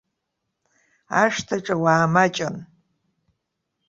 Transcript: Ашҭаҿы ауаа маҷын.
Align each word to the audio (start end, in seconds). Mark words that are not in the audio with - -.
Ашҭаҿы 1.21 1.73
ауаа 1.75 2.05
маҷын. 2.13 2.55